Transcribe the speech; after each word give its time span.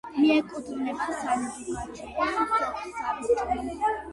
მიეკუთვნება 0.19 1.09
სანდუგაჩევის 1.17 2.57
სოფსაბჭოს. 2.63 3.95